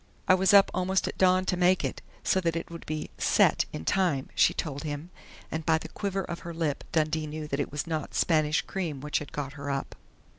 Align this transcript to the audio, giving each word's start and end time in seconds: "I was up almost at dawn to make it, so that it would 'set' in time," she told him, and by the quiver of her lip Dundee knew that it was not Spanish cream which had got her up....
"I 0.27 0.33
was 0.33 0.51
up 0.51 0.71
almost 0.73 1.07
at 1.07 1.19
dawn 1.19 1.45
to 1.45 1.55
make 1.55 1.83
it, 1.85 2.01
so 2.23 2.41
that 2.41 2.55
it 2.55 2.71
would 2.71 2.85
'set' 3.19 3.65
in 3.71 3.85
time," 3.85 4.29
she 4.33 4.51
told 4.51 4.81
him, 4.81 5.11
and 5.51 5.63
by 5.63 5.77
the 5.77 5.89
quiver 5.89 6.23
of 6.23 6.39
her 6.39 6.55
lip 6.55 6.83
Dundee 6.91 7.27
knew 7.27 7.47
that 7.47 7.59
it 7.59 7.71
was 7.71 7.85
not 7.85 8.15
Spanish 8.15 8.63
cream 8.63 8.99
which 9.01 9.19
had 9.19 9.31
got 9.31 9.53
her 9.53 9.69
up.... 9.69 9.95